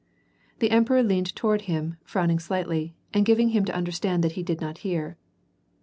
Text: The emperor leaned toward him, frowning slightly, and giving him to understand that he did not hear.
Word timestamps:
The 0.57 0.71
emperor 0.71 1.03
leaned 1.03 1.35
toward 1.35 1.61
him, 1.69 1.97
frowning 2.03 2.39
slightly, 2.39 2.95
and 3.13 3.23
giving 3.23 3.49
him 3.49 3.65
to 3.65 3.75
understand 3.75 4.23
that 4.23 4.31
he 4.31 4.41
did 4.41 4.59
not 4.59 4.79
hear. 4.79 5.15